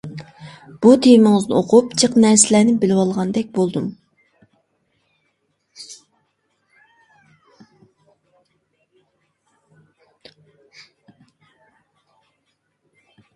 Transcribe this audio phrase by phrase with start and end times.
[0.83, 3.91] بۇ تېمىڭىزنى ئوقۇپ، جىق نەرسىلەرنى بىلىۋالغاندەك بولدۇم.